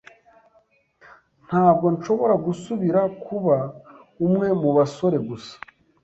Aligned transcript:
Ntabwo 1.47 1.85
nshobora 1.95 2.35
gusubira 2.45 3.01
kuba 3.25 3.57
umwe 4.25 4.47
mubasore 4.61 5.17
gusa. 5.27 5.53